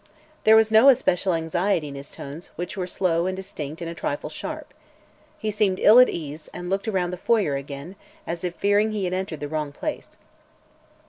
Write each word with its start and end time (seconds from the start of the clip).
There 0.45 0.55
was 0.55 0.71
no 0.71 0.89
especial 0.89 1.35
anxiety 1.35 1.87
in 1.87 1.93
his 1.93 2.09
tones, 2.11 2.49
which 2.55 2.75
were 2.75 2.87
slow 2.87 3.27
and 3.27 3.35
distinct 3.35 3.83
and 3.83 3.91
a 3.91 3.93
trifle 3.93 4.31
sharp. 4.31 4.73
He 5.37 5.51
seemed 5.51 5.77
ill 5.79 5.99
at 5.99 6.09
ease 6.09 6.49
and 6.55 6.71
looked 6.71 6.87
around 6.87 7.11
the 7.11 7.17
foyer 7.17 7.55
again, 7.55 7.95
as 8.25 8.43
if 8.43 8.55
fearing 8.55 8.93
he 8.93 9.05
had 9.05 9.13
entered 9.13 9.41
the 9.41 9.47
wrong 9.47 9.71
place. 9.71 10.09